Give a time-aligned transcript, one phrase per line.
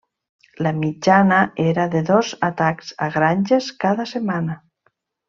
[0.67, 4.57] La mitjana era de dos atacs a granges cada setmana.